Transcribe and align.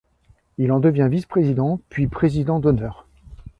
Il 0.57 0.71
en 0.71 0.79
devient 0.79 1.07
vice-président, 1.11 1.79
puis 1.89 2.07
président 2.07 2.59
d'honneur. 2.59 3.05